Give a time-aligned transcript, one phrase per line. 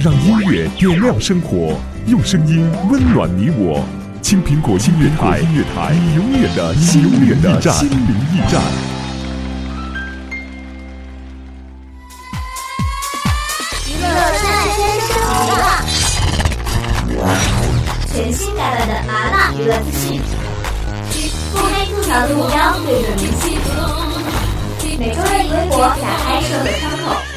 [0.00, 3.84] 让音乐点亮生活，用声音温暖你我。
[4.22, 7.74] 青苹果音乐台，音乐台，你永远的心灵驿站。
[7.74, 7.98] 心灵
[8.32, 8.62] 驿站。
[13.88, 14.06] 娱乐
[14.38, 15.82] 在天生麻辣，
[18.06, 20.20] 全新改版的麻辣娱乐资讯，
[21.50, 23.58] 腹黑吐槽的目标对准明星，
[24.96, 27.27] 每周热议微博打开社会窗口。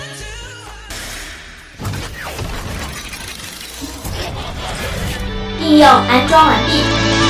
[5.61, 6.81] 应用安装完毕，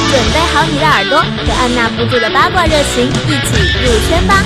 [0.10, 4.44] 准备好你的耳朵，和按捺不住的八卦热情一起入圈吧！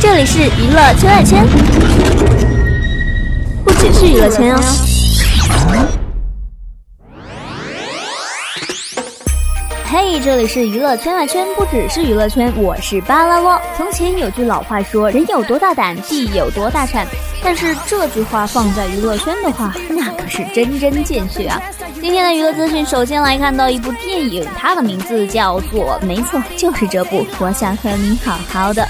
[0.00, 1.44] 这里是娱乐圈外圈，
[3.64, 5.97] 不只是娱乐圈哦。
[9.90, 13.58] 嘿，这里是娱乐圈外圈，不只是娱乐圈，我是巴拉窝。
[13.74, 17.06] 从前有句老话说，人有多大胆，地有多大产。
[17.42, 21.58] 但是这句话放在娱乐圈的话，那可是针针见血啊！
[22.02, 27.26] 今天的娱乐资讯，首先来看到一部电影，它的名字叫做，没错，就是这部。
[27.38, 28.86] 我想和你好好的。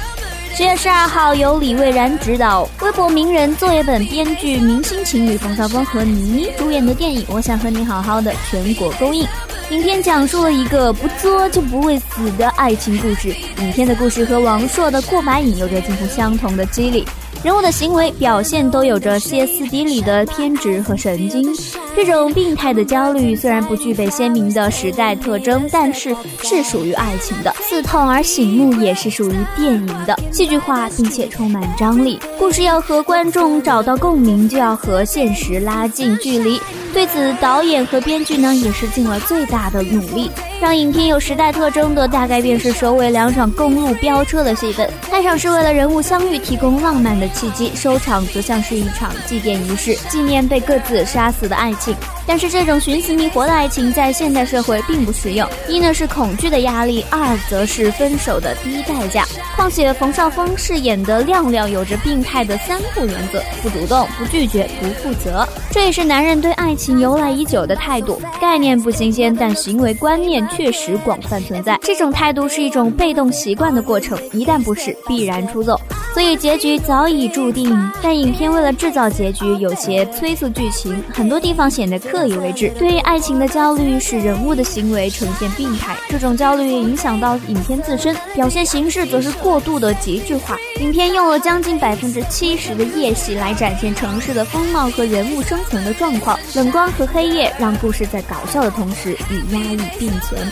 [0.53, 9.25] 十月十二号，由李蔚然执导，微博名人作业本编剧，明星情侣冯绍峰和倪妮主演的电影《我想和你好好的》全国公映。
[9.70, 13.28] 影片讲述了一个不作就不会死的爱情故事。
[13.61, 17.05] 影片的故事和王朔的《过把瘾》有着近乎相同的机理。
[17.44, 21.55] 人物的行为表现都有着歇斯底里的偏执和神经，
[21.98, 32.20] 这种病态的焦虑虽然不具备鲜明的时代特征，但是是属于爱情的，刺痛而醒目，也是属于电影的，戏剧化并且充满张力。
[32.38, 36.60] 故事要和观众找到共鸣，就要和现实拉近距离。
[36.94, 40.30] 对此，导演和编剧呢也是尽了最大的努力。
[40.60, 44.88] 让影片有时代特征的，大概便是首尾两场公路飙车的戏份。
[45.08, 51.88] 开场是为了人物相遇提供浪漫的契机，收场则像是一场祭奠仪式，纪念被各自杀死的爱情。
[51.89, 52.17] Music.
[52.29, 55.48] 但是这种寻死觅活的爱情在现代社会并不实用。
[55.67, 59.25] 一呢是恐惧的压力，二则是分手的低代价。
[59.56, 65.49] 况且冯绍峰饰演的亮亮有着病态的三不原则：不主动、不拒绝、不负责。
[65.71, 68.21] 这也是男人对爱情由来已久的态度。
[68.38, 70.47] 概念不新鲜，但行为观念。
[70.50, 75.81] 确实广泛存在，这种态度是一种被动习惯的过程，一旦不是，必然出走，
[76.12, 77.77] 所以结局早已注定。
[78.03, 82.69] 但影片为了制造结局，有些催促剧情，很多地方显得刻意为之。
[82.79, 90.56] 对于爱情的焦虑，使人物的行为呈现病态，这种焦虑影响到影片自身，表现形式则是过度的极致化。
[90.81, 100.50] 影片用了将近百分之七十的夜戏来展现城市的风貌和人物生存的状况，冷光和黑夜让故事在搞笑的同时与压抑并存。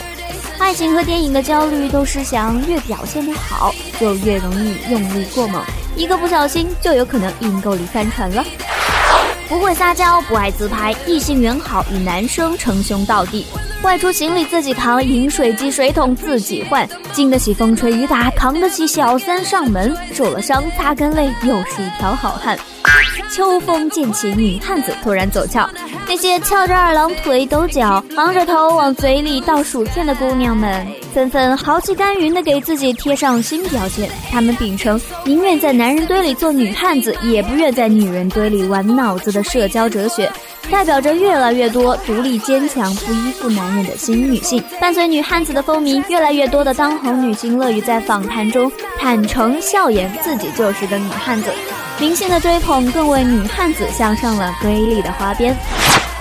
[0.59, 5.63] 爱情和电影的焦虑都是想越表现得好，就越容易用力过猛，
[5.95, 8.43] 一个不小心就有可能阴沟里翻船了。
[9.49, 13.45] 不会撒娇，不爱自拍，异性缘好，与男生称兄道弟，
[13.81, 22.57] 外出行李自己扛，饮水机水桶自己换，经得起风吹雨打，扛得起小三上门，受了伤擦干泪，又是一条好汉。
[23.31, 25.69] 秋风渐起，女汉子突然走俏。
[26.07, 30.85] 那些翘着二郎腿抖脚，昂着头往嘴里倒薯片的姑娘们，
[31.17, 34.07] 纷纷豪气干云的给自己贴上新标签。
[34.29, 40.31] 他们秉承宁愿在男人堆里做女汉子，也不愿在女人堆里玩脑子的社交哲学。
[40.69, 44.63] 代表着越来越多独立坚强、不依附男人的新女性。
[44.79, 51.49] 伴随女汉子的风靡，越来越多的当红女星乐于在访谈中坦诚笑言自己就是个女汉子。
[51.99, 55.57] 明星的追捧更为女汉子镶上了瑰丽的花边。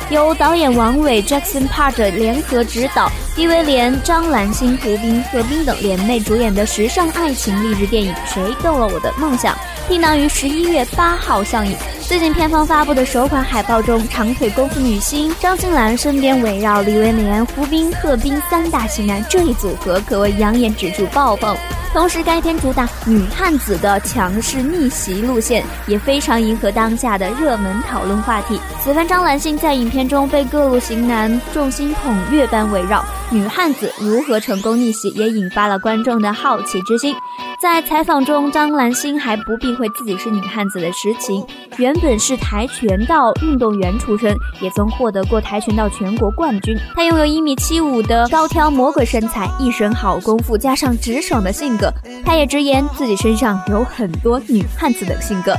[0.09, 9.53] 由导演王伟、Jackson Part 联合执导，狄威廉、张兰心、胡兵、贺斌等联袂主演的时尚爱情励志电影《谁动了我的梦想》，
[9.89, 11.77] 定档于十一月八号上映。
[12.09, 21.57] 最近片方发布的首款海报中，长腿功夫女星张新兰身边围绕李维廉、胡兵、贺斌三大型男，这一组合可谓养眼指数爆棚。
[21.93, 28.61] 同时，该片主打女汉子的强势逆袭路线，也非常迎合当下的热门讨论话题。
[28.85, 37.17] 此番张兰心在影片中被各路型男众星捧月般围绕，女汉子如何成功逆袭，也引发了观众的好奇之心。
[37.61, 41.45] 在采访中，张兰心还不避讳自己是女汉子的实情。
[41.79, 46.75] 原本是跆拳道运动员出身，也曾获得过跆拳道全国冠军。
[46.95, 51.93] 他拥有一米七五的高挑魔鬼身材，一身好功夫，加上直爽的性格。
[52.25, 55.55] 他也直言自己身上有很多女汉子的性格。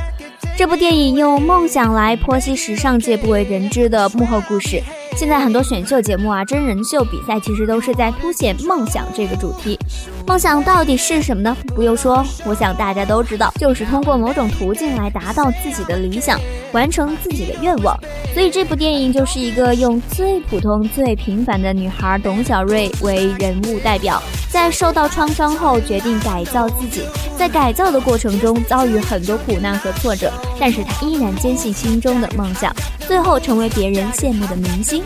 [0.56, 4.82] 这部电影用梦想来剖析时尚界不为人知的幕后故事。
[5.16, 9.78] 现在很多选秀节目啊，真人秀比赛其实都是在凸显梦想这个主题。
[10.28, 11.56] 梦想到底是什么呢？
[11.74, 16.38] 不用说，我想大家都知道，就是通过某种途径来达到自己的理想，
[16.70, 17.98] 完成自己的愿望。
[18.34, 27.04] 所以这部电影就是一个用最普通、最平凡的女孩董小瑞为人物代表，在受到创伤后决定改造自己，
[27.38, 32.70] 在改造的过程中遭遇很多苦难和挫折，但是她依然坚信心中的梦想，
[33.00, 35.02] 最后成为别人羡慕的明星。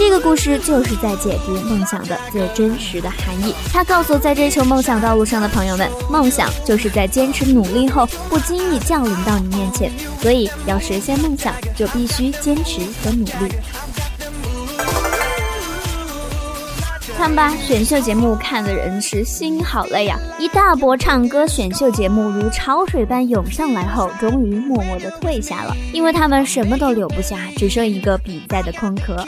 [0.00, 3.54] 这个故事就是在解读梦想的最真实的含义。
[3.70, 9.92] 他告诉在追求梦想道路上的朋友们，梦想就是在坚持努力后不经意降临到你面前，
[10.22, 13.52] 所以要实现梦想就必须坚持和努力。
[17.18, 20.18] 看吧，选秀节目看的人是心好累呀！
[20.38, 29.22] 一大波唱歌选秀节目如潮水般涌上来后，终于默默的退下了，因为他们什么都留不下，只剩一个比赛的空壳。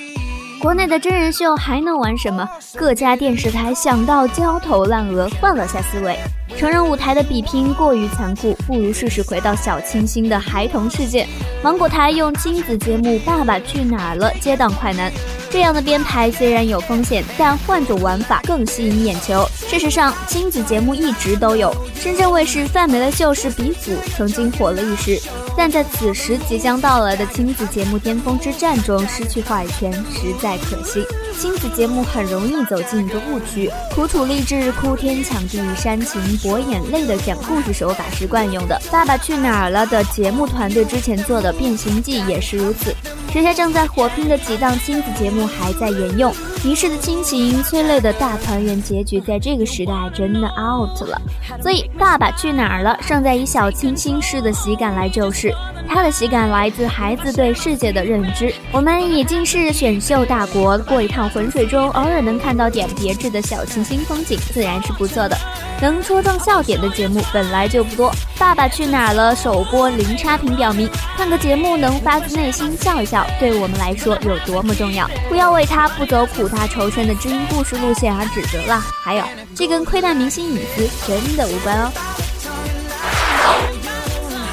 [0.62, 2.48] 国内的真人秀还能玩什么？
[2.76, 6.16] 各家电视台想到焦头烂额，换了下思维。
[6.56, 11.26] 成人舞台的比拼过于残酷，不如试试回到小清新的孩童世界。
[11.64, 15.10] 芒果台用亲子节目《爸爸去哪儿了》接档快男。
[15.52, 19.46] 这样的编排虽然有风险，但换种玩法更吸引眼球。
[19.68, 21.70] 事实上，亲子节目一直都有。
[21.94, 25.20] 深圳卫视范梅的秀是鼻祖，曾经火了一时，
[25.54, 31.04] 但在此时即将到来的亲子节目巅峰之战中失去话语权，实在可惜。
[31.38, 38.80] 亲子节目很容易走进一个误区：苦楚励志、哭天抢地、煽情博眼泪的讲故事手法是惯用的。
[38.90, 42.94] 《爸爸去哪儿了》的节目团队之前做的《变形记》也是如此。
[43.32, 46.32] 时下正在火拼的几档亲子节目还在沿用，
[46.64, 51.20] 迷失的亲情、催泪的大团圆结局，在这个时代真的 out 了。
[51.62, 52.96] 所以，爸爸去哪儿了？
[53.00, 55.54] 尚在以小清新式的喜感来救世。
[55.94, 58.52] 他的喜感来自孩子对世界的认知。
[58.72, 65.36] 我们已经是选秀大国，过一趟浑水中，偶尔能看到点别致的小清新风景，自然是不错的。
[65.80, 75.08] 能戳中笑点的节目本来就不多，《爸爸去哪儿了》首播零差评表明，看个节目能发自内心笑一笑，对我们来说有多么重要。
[75.28, 78.80] 不要为他不走苦大仇深的知音故事路线而指责了。
[79.02, 79.24] 还有，
[79.54, 81.92] 这跟窥探明星隐私真的无关哦。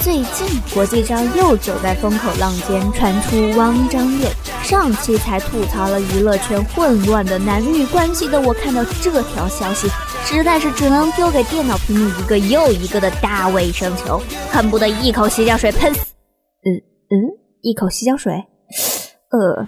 [0.01, 4.31] 最近，国际上又走在风口浪尖，传出汪张恋。
[4.63, 9.89] 上期才吐槽了娱乐圈混乱的男女关系的我，看到这条消息，
[10.25, 15.99] 实在是只能丢给电脑屏幕一个又一个的大卫生球，恨不得一口洗脚水喷死。
[16.63, 16.71] 嗯
[17.09, 17.15] 嗯，
[17.61, 18.33] 一口洗脚水。
[19.31, 19.65] 呃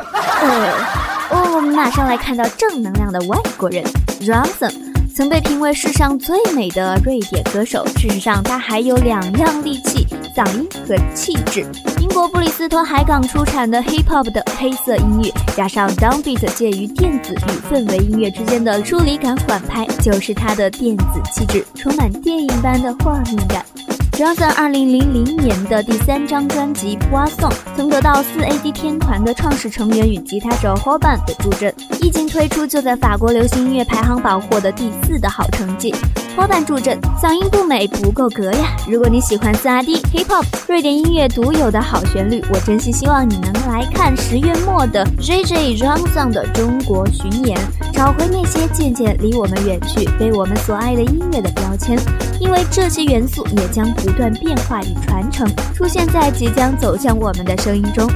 [1.30, 3.84] 呃，我们马上来看到正能量的外国人
[4.22, 10.01] r o n s o n 曾被评为世上最美的瑞典歌手，事实上他还有两样利器：
[10.36, 11.66] 嗓音和气质。
[12.00, 23.66] 英国布里斯托海港出产的 hip hop 的黑色音乐，加上 downbeat 介于电子与氛围音乐之间的疏离感缓拍，就是他的电子气质，充满电影般的画面感。
[24.14, 35.96] Johnson 二零零零年的第三张专辑《花颂》曾得到四 AD 天团的创始成员与吉他手 Hoban 的助阵，一经推出就在法国流行音乐排行榜获得第四的好成绩。
[36.36, 38.76] 花瓣助阵，嗓音不美不够格呀！
[38.88, 47.60] 如果你喜欢四 AD Hip Hop 瑞典音乐独有的好旋律，我真心希望你能来看十月末的 JJ Johnson 的中国巡演，
[47.94, 52.00] 找回那些渐渐离我们远去、被我们所爱的音乐的标签，
[52.40, 53.92] 因为这些元素也将。
[54.02, 58.10] 不断变化与传承，出现在即将走向我们的声音中。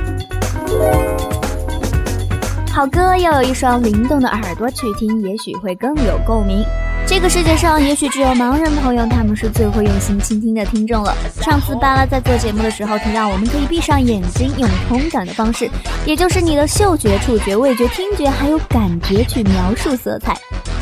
[2.72, 6.64] 好歌要有一双灵动的耳朵去听，也许会更有共鸣。
[7.08, 11.16] 这个世界上也许只有盲人朋友，他们是最会用心倾听的听众了。
[11.40, 15.70] 上次巴拉在做节目的时候提到，我们可以闭上眼睛，用通感的方式，
[16.06, 20.36] 也就是你的嗅觉、触觉、味觉、听觉还有感觉去描述色彩。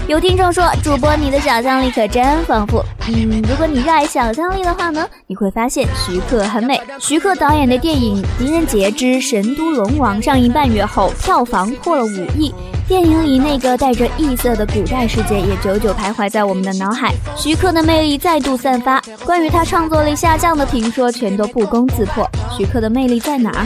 [0.06, 2.84] 有听众说，主播你的想象力可真丰富。
[3.08, 6.80] 嗯，如果你热爱想象力的话呢，你会发现徐克很美。
[7.00, 12.54] 徐克导演的电影《狄仁杰之神都龙王》上映半月后，票房破了五亿。
[12.86, 17.14] 电影里那个带着异色的古代世界也久久徘徊在我们的脑海。
[17.38, 22.30] 徐克的魅力再度散发，关于他创作力下降的评说全都不攻自破。
[22.58, 23.66] 徐克的魅力在哪儿？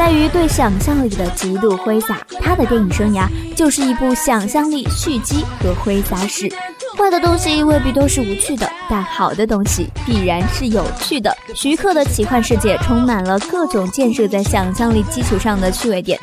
[0.00, 6.50] 在于对想象力的极度挥洒，他的电影生涯就是一部想象力蓄积和挥洒史。
[6.96, 11.34] 坏的东西未必都是无趣的，但好的东西必然是有趣的。
[11.54, 16.18] 徐克的奇幻世界充满了各种建设在想象力基础上的趣味点。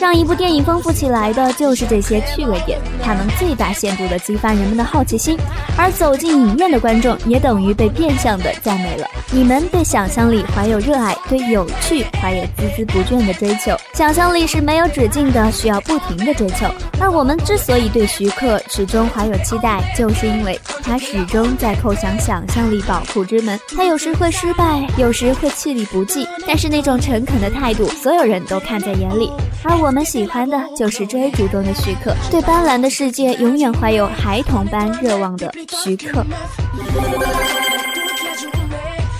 [0.00, 5.36] 让一部电影丰富起来的就是这些趣味点，它能最大限度地激发人们的好奇心，
[5.76, 9.06] 而走进影院的观众也等于被变相的赞美了。
[9.30, 13.76] 你们对想象力怀有热爱，对有趣怀有孜孜不倦的追求。
[13.94, 16.66] 想象力是没有止境的，需要不停的追求。
[17.00, 23.58] 而我们之所以对徐克始终怀有期待，就是因为他始终在叩响想象力保护之门。
[23.76, 29.30] 他有时会失败，有时会气力不济，但是那种诚恳的态度，所有人都看在眼里。
[29.64, 35.52] 而我们喜欢的就是追逐中的徐克，对斑斓的世界永远怀有孩童般热望的
[35.84, 36.24] 徐克。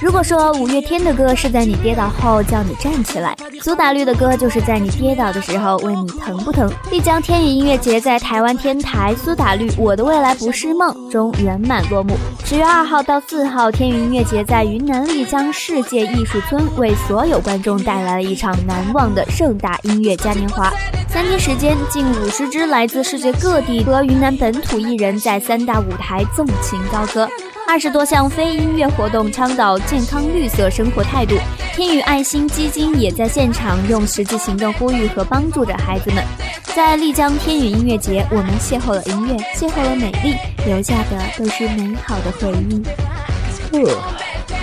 [0.01, 6.71] 如果说五月天的歌是在你跌倒后叫你站起来，苏打绿的歌就是在你跌倒的时候问你疼不疼。
[6.89, 12.17] 丽江天宇音乐节在台湾天台苏打绿《我的未来不是梦》中圆满落幕。
[12.45, 20.73] 十月二号到四号，天宇音乐节在云南丽江世界艺术村为所有观众带来了一场难忘的盛大音乐嘉年华。
[21.09, 27.29] 三天时间，近五十支来自世界各地和云南本土艺人，在三大舞台纵情高歌。
[27.69, 31.37] 二十多项非音乐活动倡导健康绿色生活态度，
[31.75, 36.25] 天宇爱心基金也在现场用实际行动呼吁和帮助着孩子们。
[36.75, 40.35] 在丽江天宇音乐节，我们邂逅了音乐，邂逅了美丽，
[40.65, 42.83] 留下的都是美好的回忆。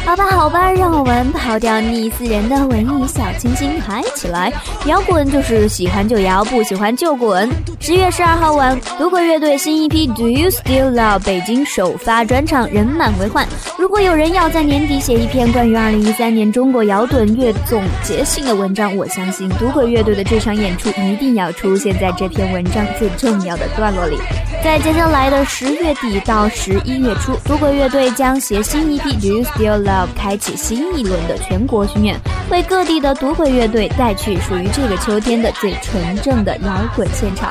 [0.06, 4.54] 好吧，好吧，让我们抛掉腻死人的文艺小清新，嗨起来！
[4.86, 7.50] 摇滚就是喜欢就摇，不喜欢就滚。
[7.80, 13.48] 十月十二号晚，赌鬼乐队新一批《Do You Still Love》北京首发专场，人满为患。
[13.80, 24.18] 如果有人要在年底写一篇关于二零一三年中国摇滚乐总结性的文章，我相信赌鬼乐队的这场演出一定要出现在这篇文章最重要的段落里。
[24.64, 29.94] 在接下来的十月底到十一月初，赌鬼乐队将携新一批《Do You Still Love》。
[29.96, 32.20] 要开启新一轮的全国巡演，
[32.52, 37.50] 为各地的赌鬼乐队带去属于这个秋天的最纯正的摇滚现场。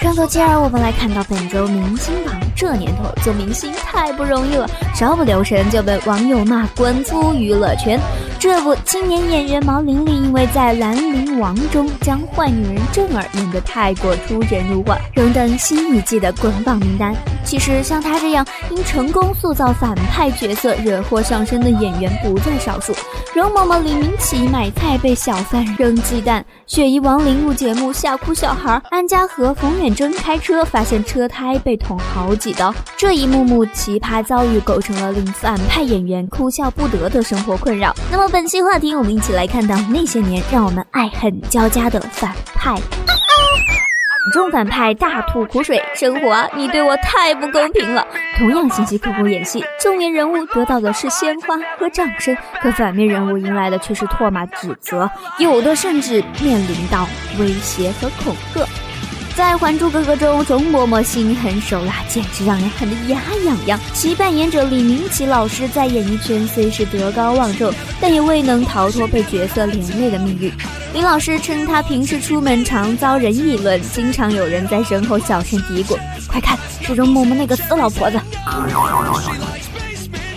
[0.00, 2.34] 转口气儿，我们来看到本周明星榜。
[2.54, 7.98] 这年头做明星太不容易了，稍不留神就被网友骂滚出娱乐圈。
[8.38, 17.14] 这不，青年演员毛玲玲因为在《兰陵王》中将坏女人正儿演得太过出神入化，荣登新一季的滚榜名单。
[17.44, 22.94] 其实，像她这样因成功塑造反派角色惹祸上身的演员不在少数。
[23.34, 37.94] 容嬷嬷李明启买菜被小贩扔鸡蛋，雪姨王玲录节目吓哭小孩，安家和冯远征开车发现车胎被捅好几刀，这一幕幕奇葩遭遇构成了令反派演员哭笑不得的生活困扰。
[38.10, 42.74] 那么本期话题，我们一起来看到那些年让我们爱恨交加的反派。
[44.32, 48.04] 众反派大吐苦水，生活啊，你对我太不公平了。
[48.36, 57.06] 同样辛辛苦苦演戏，正面人物得到的是鲜花和掌声，可反面人物迎来的却是唾骂指责，有的甚至面临到
[57.38, 58.66] 威胁和恐吓。
[59.36, 63.78] 在《还珠格格》中，容嬷嬷心狠手辣，简直让人恨得牙痒痒。
[63.92, 70.50] 其扮演者李明启老师在演艺圈虽是德高望重，但也未能逃脱被角色连累的命运。
[70.94, 78.18] 林老师称，他平时出门常遭人议论，经常有人在身后小声嘀咕：“快看，是容嬷嬷那个死老婆子。”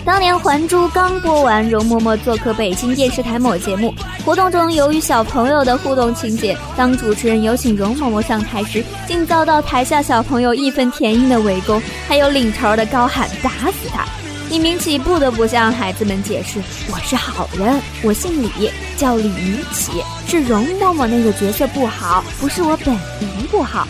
[0.04, 14.04] 当年《还珠》刚播完，容嬷嬷做客北京电视台某节目活动中，由于小朋友的互动情节，当主持人有请容嬷嬷上台时，竟遭到台下小朋友义愤填膺的围攻，还有领头的高喊“打死他”。
[14.50, 16.58] 李明启不得不向孩子们解释
[16.90, 19.92] ：“我是好人，我姓李，叫李明启，
[20.26, 23.86] 是容嬷嬷那个角色不好，不是我本人不好。”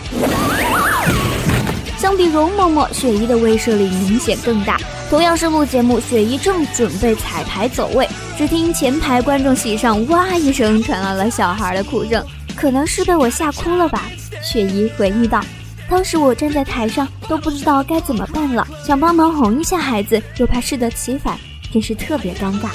[2.01, 4.75] 相比容嬷嬷，雪姨的威慑力明显更大。
[5.07, 14.09] 同样是录节目，雪姨正准备彩排走位，只听前排观众席上哇一声传来了小孩的哭声，可能是被我吓哭了吧。
[14.41, 15.45] 雪姨回忆道
[15.87, 21.37] ：“当时我站在台上都不知道该怎么办了，想帮忙哄一下孩子，又怕适得其反，
[21.71, 22.69] 真是特别尴尬。”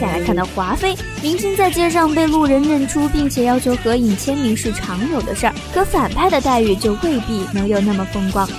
[0.00, 8.46] 再来看到华妃，明星在街上被路人认出并且要求合影签名是常有的事儿，可反派的待遇就未必能有那么风光。《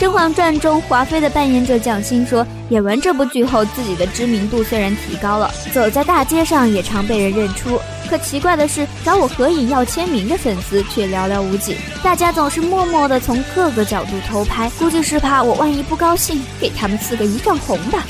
[0.00, 7.80] 甄嬛传》中，华妃的扮演者蒋欣说，演完这部剧后，自己的知名度虽然提高了，走在大街上也常被人认出。
[8.08, 18.02] 可奇怪的是，找我合影要签名的粉丝却寥寥无几，大家总是默默地从各个角度偷拍，估计是怕我万一不高兴，给他们赐个一丈红吧。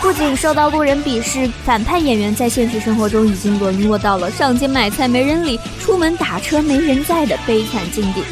[0.00, 8.22] 不仅受到路人鄙视，反派演员在现实生活中已经沦落到了上街买菜没人理，出门打车没人在的悲惨境地。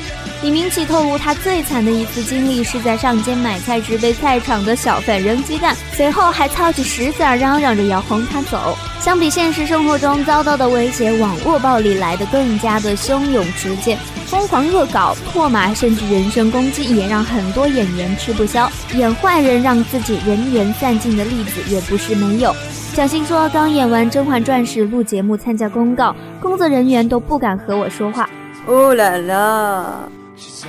[0.42, 8.76] 李明启透露，他最惨的一次经历是在上街买菜时被菜场的小贩扔鸡蛋，随后还操起石子儿嚷嚷着要轰他走。
[8.98, 13.96] 相比现实生活中遭到的威胁，网络暴力来得更加的汹涌直接，
[14.26, 18.68] 疯狂恶搞、破骂，甚至人身攻击，也让很多演员吃不消。
[18.94, 22.52] 演坏人让自己人缘散尽的例子也不是没有。
[22.94, 28.28] 蒋欣说，刚演完《甄嬛传》时录节目参加公告，工作人员都不敢和我说话。
[28.66, 30.10] 哦来了。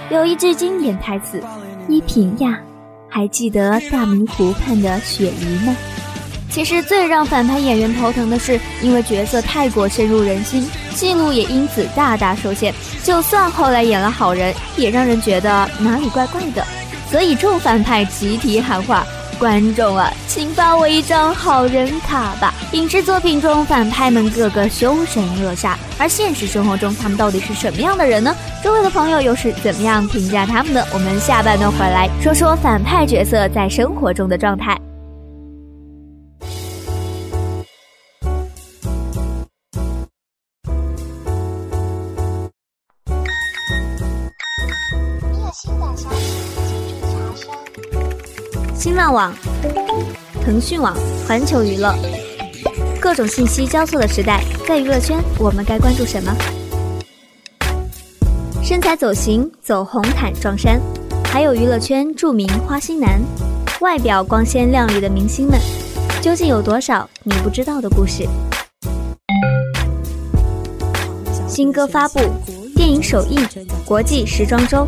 [0.09, 1.41] 有一句经典台词
[1.87, 2.59] ：“依萍呀，
[3.09, 5.75] 还记得大明湖畔的鳕鱼吗？”
[6.49, 12.73] 其实最让反派演员头疼的是，因为角色太过深入人心，戏路也因此大大受限。
[13.03, 16.63] 就算后来演了好人，也让人觉得哪里怪怪的。
[17.09, 19.05] 所以众反派集体喊话。
[19.39, 22.52] 观众啊，请发我一张好人卡吧！
[22.73, 28.35] 影视作品中反派们个个凶神恶煞，而现实生活中他们到底是什么样的人呢？
[28.63, 30.83] 周围的朋友又是怎么样评价他们的？
[30.91, 34.75] 我们下半段回来说说反派角色在生活中的状态。
[48.73, 49.31] 新浪网、
[50.43, 51.95] 腾讯网、环球娱乐，
[53.03, 56.33] 各种信息交错的时代，在娱乐圈，我们该关注什么？
[58.63, 60.79] 身材走形、走红毯撞衫，
[61.25, 63.21] 还有娱乐圈著名花心男，
[63.81, 65.59] 外表光鲜亮丽的明星们，
[66.21, 68.25] 究竟有多少你不知道的故事？
[71.45, 72.21] 新歌发布，
[72.73, 73.45] 电影首映，
[73.83, 74.87] 国际时装周。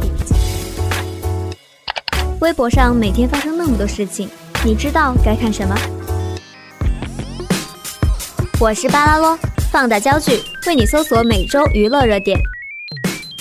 [2.39, 4.29] 微博上每天发生那么多事情，
[4.63, 5.75] 你知道该看什么？
[8.57, 9.38] 我是巴拉洛，
[9.69, 12.39] 放大焦距为你搜索每周娱乐热点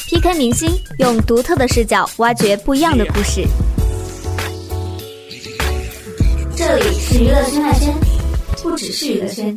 [0.09, 0.69] ，PK 明星，
[0.99, 3.47] 用独特的视角挖掘不一样的故事。
[6.57, 7.95] 这里是娱乐圈外圈，
[8.61, 9.57] 不只是娱乐圈。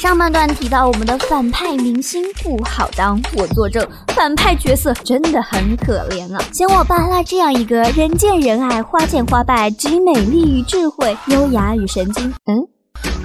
[0.00, 6.42] 上半段提到我们的反派明星不好当，我作证，反派角色真的很可怜啊！
[6.54, 12.64] 像我巴拉这样一个人见人爱、花见花败，集美丽与智慧、优雅与神经，嗯，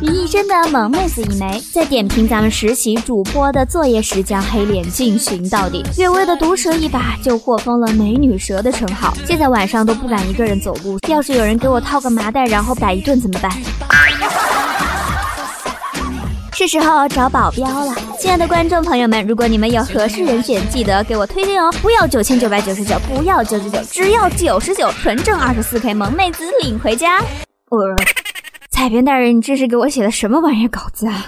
[0.01, 13.49] 于一身的萌妹子一枚，在点评咱们实习主播的作业时将黑脸进行到底，略微的毒舌一把就获封了美女蛇的称号，现在晚上都不敢一个人走路，要是有人给我套个麻袋，然后摆一顿怎么办？
[16.57, 21.69] 是时候找保镖了，亲爱的观众朋友们，如果你们有合适人选，记得给我推荐哦！
[21.81, 27.19] 不要九千九百九十九，不要九九九，只要九十九，纯正二十四 K 萌妹子领回家。
[27.19, 27.95] 呃，
[28.71, 31.25] 彩编大人，你这是给我写的什么玩意儿稿子啊？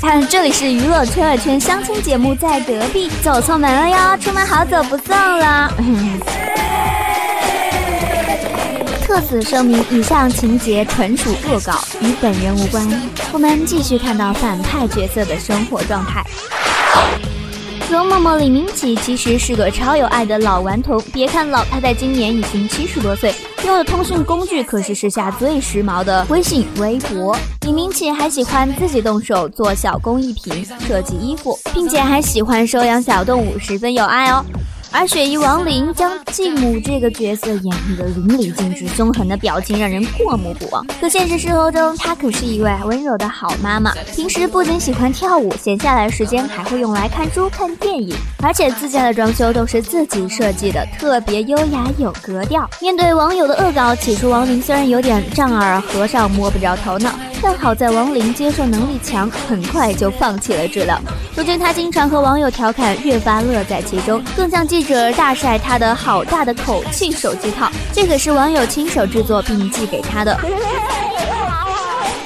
[0.00, 5.70] 看， 这里是娱乐圈外圈相亲节目，在隔壁，走错门了哟，出门好走不送了。
[9.04, 12.86] 特此声明，以上情节纯属恶搞，与本人无关。
[13.32, 16.24] 我们继续看到反派角色的生活状态。
[17.90, 20.98] 容嬷嬷李明启其实是个超有爱的老顽童。
[21.12, 23.34] 别看老太太今年已经七十多岁，
[23.66, 27.36] 用的通讯工具可是时下最时髦的微信、微博。
[27.66, 34.42] 李明启还喜欢自己动手做小工艺品、设计衣服，并且还喜欢收养小动物，十分有爱哦。
[34.94, 40.86] 而雪姨王琳将继母这个角色演绎的淋漓尽致，凶狠的表情让人过目不忘。
[41.00, 43.94] 可现实生活中，她可是一位温柔的好妈妈。
[44.14, 48.14] 平时不仅喜欢跳舞，闲下来时间还会用来看书、看电影。
[48.42, 52.68] 而且自家的装修都是自己设计的，特别优雅有格调。
[52.80, 57.10] 面对网友的恶搞，起初王琳虽然有点丈二和尚摸不着头脑，
[57.42, 60.96] 但好在王林接受能力强，很快就放弃了治疗。
[61.36, 70.38] 如今他经常和网友调侃，越发乐在其中，更向记者大晒他的好大的口气手机套，这可是网友亲手制作并寄给他的。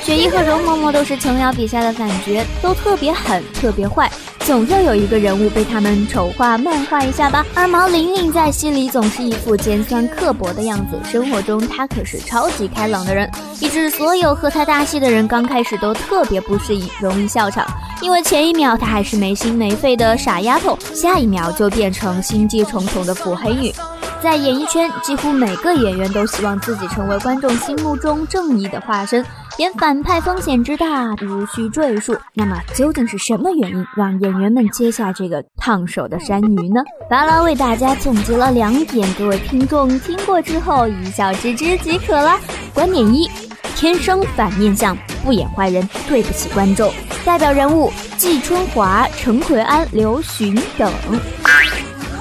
[0.03, 4.11] 雪姨和容嬷嬷都是琼瑶笔下的反角，都特别狠，特别坏。
[4.47, 7.45] 总要有一个人物被他们丑化、漫画一下吧。
[7.53, 13.29] 而毛玲玲在戏里总是一副尖酸刻薄的样子，生活中她可是超级开朗的人，
[13.61, 17.67] 以致所有和她搭戏的人刚开始都特别不适应，容易笑场。
[18.01, 23.75] 因为前一秒她还是没心没肺的傻丫头，下一秒就变成心机重重的腹黑女。
[24.23, 29.27] 在演艺圈，几乎每个演员都希望自己成为观众心目中正义的化身。
[29.59, 32.15] 演反派风险之大，无需赘述。
[32.35, 36.83] 那么，究竟是什么原因让演员们接下这个烫手的山芋呢？
[37.09, 42.39] 巴拉为大家总结了两点，各位听众听过之后一笑置之即可了。
[42.75, 43.31] 观点一：
[43.75, 46.93] 天生反面相，不演坏人，对不起观众。
[47.25, 50.93] 代表人物季春华、陈奎安、刘询等。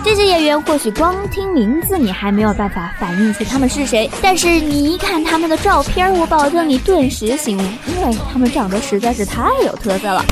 [0.05, 10.23] 这些演员或许光听名字你还没有办法反映出他们是谁，但是你一看他们的照片，我保证你顿时醒悟，因为他们长得实在是太有特色了。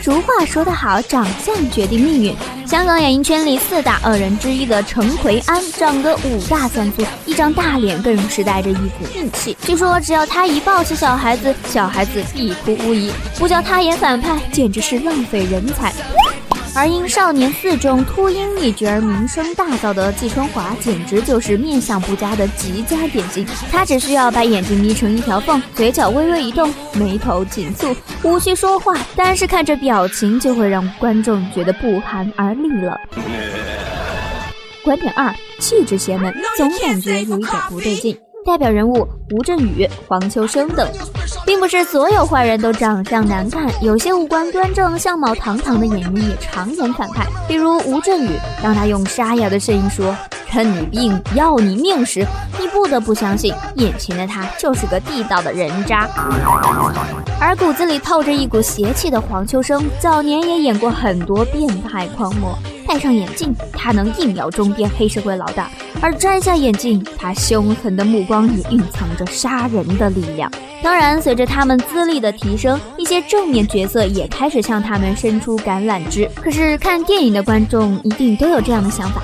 [0.00, 2.36] 俗话说得好，长相决定命运。
[2.64, 9.56] 香港演艺圈里四大恶人之一的陈奎安，长得五大三粗，一张大脸更是带着一股硬气。
[9.62, 13.10] 据说只要他一抱起小孩子，小孩子必哭无疑。
[13.40, 15.92] 不叫他演反派，简直是浪费人才。
[16.72, 23.44] 而因《少年四》中秃鹰一角而名声大噪的季春华，简直就是面相不佳的极佳典型。
[23.72, 32.96] 他只需要把眼睛眯成一条缝，嘴角微微一动，眉头紧蹙，无需说话，单是看着表情就会让观众觉得不寒而栗了。
[34.84, 38.16] 观点二：气质邪门，总感觉有一点不对劲。
[38.44, 40.88] 代表人物吴镇宇、黄秋生等，
[41.44, 47.26] 并不是所有坏人都长相难看，有些五官端正、相貌堂堂的演员也常演反派。
[47.46, 48.30] 比如吴镇宇，
[48.62, 50.16] 让他用沙哑的声音说
[50.50, 52.26] “趁你病要你命”时，
[52.58, 56.08] 你不得不相信眼前的他就是个地道的人渣。
[57.40, 62.58] 而骨子里透着一股邪气的黄秋生，早年也演过很多变态狂魔。
[62.86, 65.66] 戴上眼镜，他能一秒钟变黑社会老大；
[66.02, 70.50] 而摘下眼镜，他凶狠的目光里蕴藏着杀人的力量。
[70.82, 76.28] 当然，随着他们资历的提升，一些正面角色也开始向他们伸出橄榄枝。
[76.34, 79.22] 可是，看电影的观众一定都有这样的想法：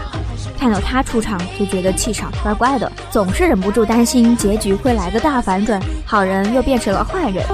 [0.59, 7.45] 看到他出场就觉得气场怪怪的，总是忍不住担心结局会来个大反转，好人又变成了坏人。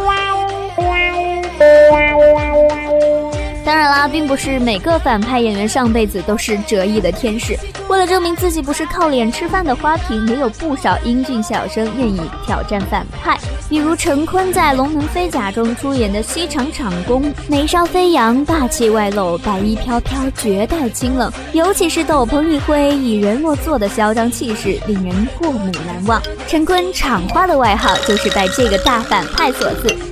[3.64, 7.56] 当然啦，并不是每个反派演员上辈子都是折翼的天使。
[7.88, 13.38] 为了证明自己不是靠脸吃饭的花瓶，也有不少英俊小生愿意挑战反派。
[13.72, 21.32] 比如陈坤在《龙门飞甲》中出演的西厂厂公，眉梢飞扬，霸气外露，白衣飘飘，绝代清冷。
[21.54, 26.20] 尤其是斗篷一挥，以人落座的嚣张气势，令人过目难忘。
[26.46, 30.11] 陈坤厂花的外号就是拜这个大反派所赐。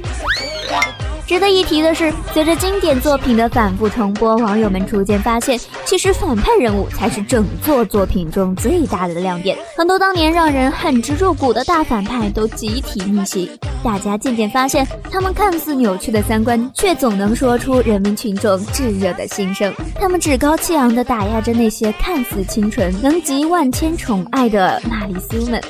[1.31, 9.57] 值得一提的是，随着经典作品的反复重播，网友们逐渐发现，其实反派人物才是整座作品中最大的亮点。
[9.77, 13.49] 很多当年让人恨之入骨的大反派都集体逆袭，
[13.85, 19.73] 大家渐渐发现，他们看似扭曲的三观，却总能说出人民群众炙热的心声。
[20.01, 25.63] 他们趾高气昂地打压着那些看似清纯、能集万千宠爱的玛丽苏们。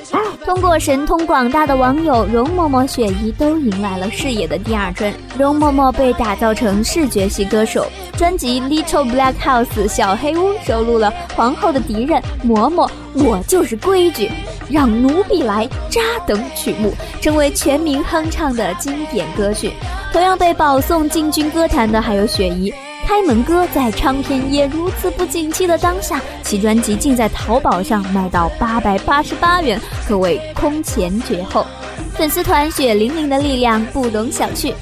[0.47, 5.13] 通过神通广大的网友，容嬷嬷、雪姨都迎来了事业的第二春。
[5.39, 7.87] 容默默被打造成视觉系歌手，
[8.17, 14.31] 专辑《Little Black House》小黑屋收录了皇后的敌人嬷嬷，我就是规矩，
[14.69, 19.73] 让奴婢来扎等曲目，成为全民哼唱的经典歌曲。
[20.13, 22.73] 同样被保送进军歌坛的还有雪姨。
[23.07, 31.67] 开门歌在唱片业如此不景气的当下，其专辑竟在淘宝上卖到八百八十八元，可谓空前绝后。
[32.15, 34.75] 粉丝团血淋淋的力量不容小觑。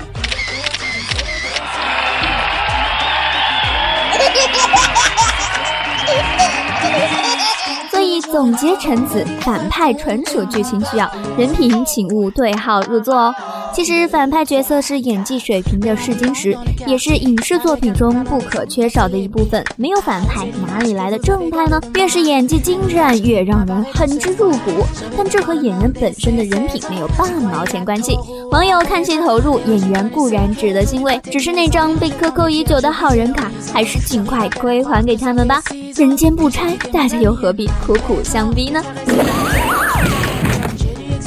[8.38, 13.34] 总结陈词，反派纯属剧情需要，人品请勿对号入座哦。
[13.74, 19.64] 其实反派角色是演技水平的试金石，也是影视作品中不可缺少的一部分。
[19.76, 21.80] 没有反派，哪里来的正派呢？
[21.96, 24.86] 越是演技精湛，越让人恨之入骨。
[25.16, 28.16] 但这和演员本身的人品没有半毛钱关系。
[28.52, 35.60] 网友看戏投入，演员固然值得欣慰，只是那张被克扣已久的好人卡，还是尽快归还给他们吧。
[35.98, 38.80] 人间不拆，大家又何必苦苦相逼呢？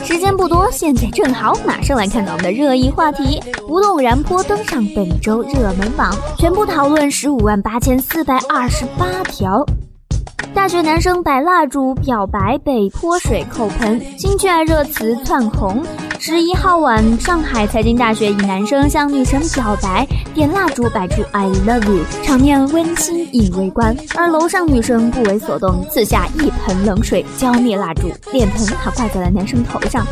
[0.01, 9.65] 时间不多，现在正好，马上来看看我们的热议话题：不动燃波登上本周热门榜，全部讨论十五万八千四百二十八条。
[10.53, 15.83] 大学男生摆蜡烛表白被泼水扣盆，新剧爱热词窜红。
[16.23, 23.97] 十一号晚，上海财经大学一男生向女生表白，点蜡烛摆出 I love you，场面温馨引围观。
[24.15, 30.05] 而楼上女生不为所动，自下一盆冷水浇灭蜡烛，脸盆还挂在了男生头上。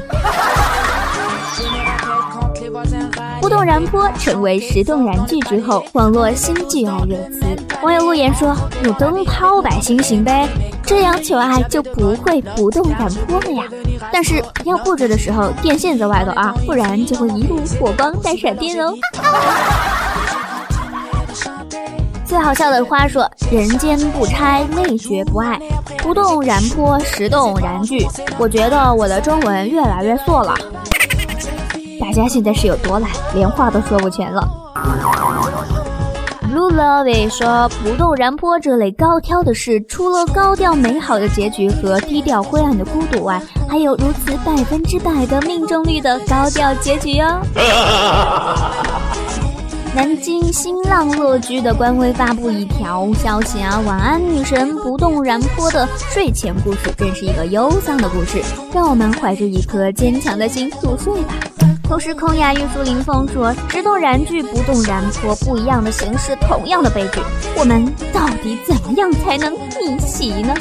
[3.50, 7.42] 动燃坡成为十动燃剧之后，网络新剧爱热词。
[7.82, 10.48] 网友留言说：“用灯泡摆星星呗，
[10.84, 13.64] 这样求爱就不会不动燃坡了呀。
[14.14, 18.94] 但是要布置的时候，电线在外头啊，不然就会一路火光带闪电哦。
[22.26, 25.60] ”最好笑的话说：“人间不拆，内学不爱，
[25.98, 28.06] 不动燃坡，十动燃剧。”
[28.38, 30.54] 我觉得我的中文越来越错了。
[32.00, 34.48] 大家现在是有多懒，连话都说不全了。
[36.52, 47.40] Blue Love 说：“不动然坡这类高挑的事，除了高调美好的结局和低调灰暗的孤独外，还有如此百分之百的命中率的高调结局哦。
[49.96, 58.42] 南京新浪乐居的官微发布一条消息啊，晚安女神不动然坡的睡前故事，真是一个忧伤的故事，
[58.74, 61.34] 让我们怀着一颗坚强的心入睡吧。
[61.84, 67.20] 同时，空雅玉树临风说，直动燃剧不动燃坡，不一样的形式，同样的悲剧，
[67.58, 70.54] 我们到底怎么样才能逆袭呢？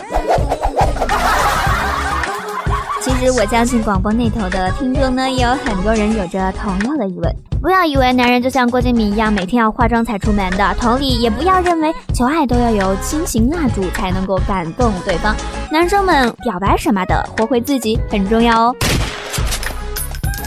[3.03, 7.35] 其实我相信广播那头的听众呢，也有很多人有着同样的疑问。
[7.61, 10.75] 不要以为男人就像郭敬明一样，每天要化妆才出门的。
[10.81, 15.35] 同理，也不要认为求爱都要有亲情蜡烛才能够感动对方。
[15.71, 18.77] 男生们表白什么的，活回自己很重要哦。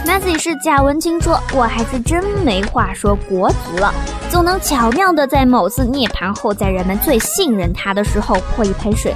[0.06, 3.92] Messy 是贾文清说，我还是真没话说国足了，
[4.30, 9.14] 总能巧妙的在某次涅槃后，在人们最信任他的时候泼一盆水。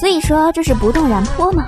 [0.00, 1.64] 所以说，这是不动然泼吗？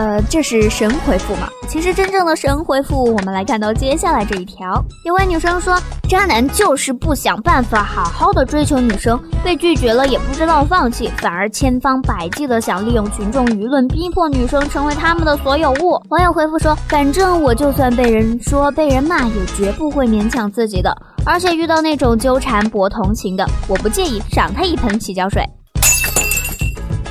[0.00, 1.46] 呃，这是神回复吗？
[1.68, 4.82] 其实真正的神回复，我们来看到接下来这一条。
[5.04, 16.00] 有位女生说，渣男就是不想办法好好的追求女生，被拒绝了也不知道放弃，反而千方百计的想利用群众舆论逼迫女生成为他们的所有物。
[16.08, 20.96] 网友回复说，反正我就算被人说被人骂，也绝不会勉强自己的。
[21.26, 25.44] 而且遇到那种纠缠博同情的，我不介意赏他一盆洗脚水。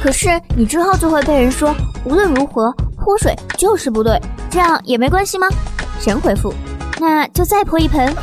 [0.01, 5.47] 可是你之后就会被人说，无论如何泼水就是不对，这样也没关系吗？
[5.99, 6.53] 神回复，
[6.99, 8.15] 那就再泼一盆。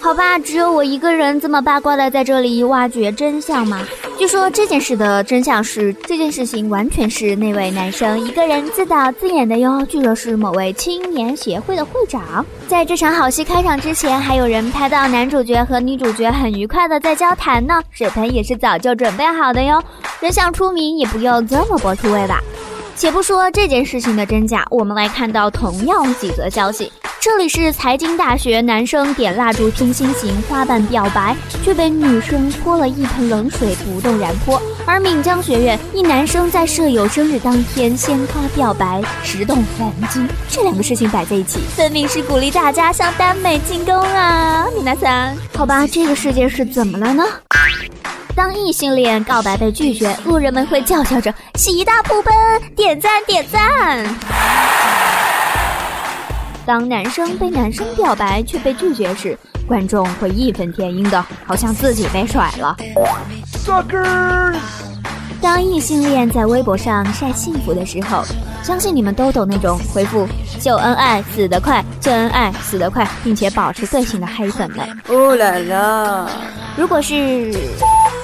[0.00, 3.80] 好吧，只有我一个人这么八卦的在这里挖掘真相吗？
[4.16, 9.84] 据说这件事的真相是，这件事情完全是那位男生一个人自导自演的哟。
[9.86, 12.46] 据说是某位青年协会的会长。
[12.68, 17.82] 在这场好戏开场之前，还有人拍到男主角和女主角很愉快的在交谈呢。
[17.90, 19.82] 水盆也是早就准备好的哟。
[20.20, 22.40] 人想出名也不用这么博出位吧？
[22.96, 26.92] 且不说这件事情的真假，我们来看到同样几则消息。
[27.20, 40.28] 这里是财经大学，男生点蜡烛听心形花瓣表白，却被女生泼了一盆冷水，不动然泼；而闽江学院一男生在舍友生日当天鲜花表白，直动黄金。
[40.48, 44.66] 这两个事情摆在一起，分明是鼓励大家向耽美进攻啊！
[44.76, 47.24] 米娜桑，好吧，这个世界是怎么了呢？
[48.36, 52.34] 当异性恋告白被拒绝，路人们会叫嚣着“喜大普奔”，
[52.74, 54.04] 点赞点赞。
[56.66, 62.76] 当男生被男生表白却被拒绝时，观众会义愤填膺的，好像自己被甩了。
[65.44, 68.24] 当异性恋在微博上晒幸福的时候，
[68.62, 70.26] 相信你们都懂那种回复
[70.58, 74.88] “秀恩爱死得快，秀恩爱死得快”，并且保持队形的黑粉们。
[75.06, 76.26] 哦啦啦！
[76.78, 77.54] 如果是，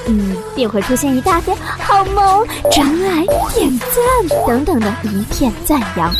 [0.09, 6.11] 嗯，便会出现一大堆“好萌”“真爱”“点赞”等等的一片赞扬。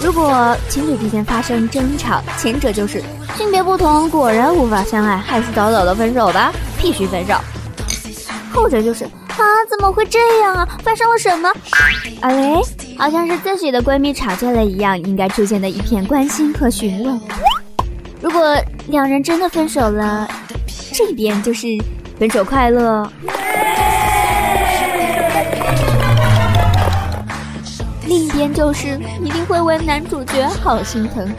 [0.00, 3.04] 如果情侣之间发生争吵，前者就是
[3.36, 6.50] 性别不同，果然无法相爱，还是早早的分手吧，
[6.80, 7.34] 必须分手；
[8.50, 9.06] 后者就是
[9.38, 10.68] 啊，怎么会这样啊？
[10.82, 11.48] 发生了什么？
[12.20, 12.60] 啊嘞，
[12.98, 17.20] 好像是自己的闺蜜吵架了一样，应该出现的一片关心和询问。
[18.20, 18.56] 如果
[18.88, 20.28] 两人真的分手了，
[20.92, 21.68] 这边就是
[22.18, 23.08] 分手快乐。
[28.06, 31.32] 另一边就是一定会为男主角好心疼。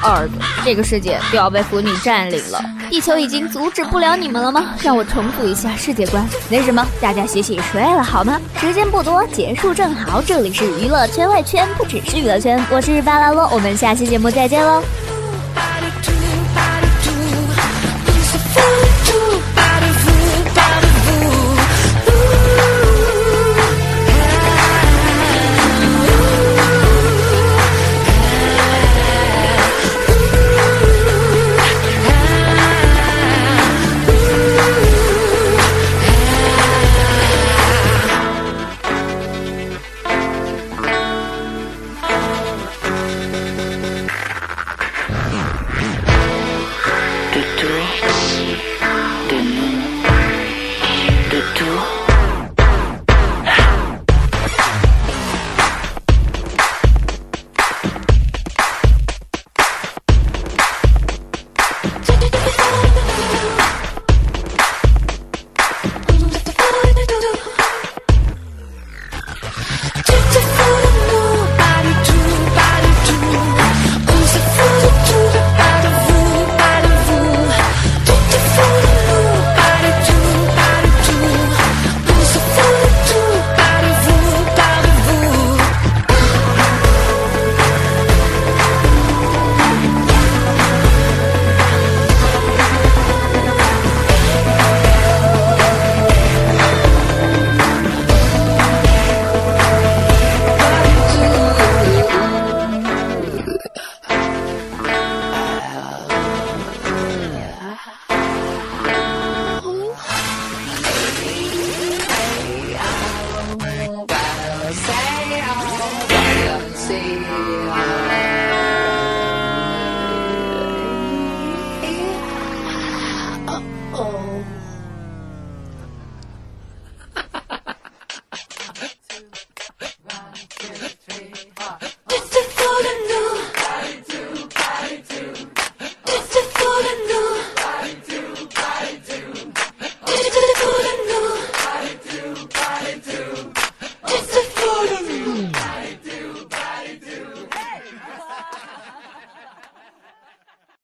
[0.00, 0.28] 二，
[0.64, 4.74] 这个世界就要被腐女占领了，地球已经阻止不了你们了吗？
[4.82, 6.26] 让我重复一下世界观。
[6.48, 8.40] 没什么，大家洗洗睡了好吗？
[8.60, 10.22] 时间不多，结束正好。
[10.22, 14.82] 这里是娱乐圈外圈，不只是娱乐圈，我是巴拉洛，我们下期节目再见喽。